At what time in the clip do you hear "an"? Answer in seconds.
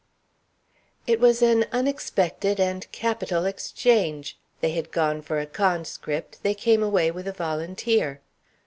1.43-1.67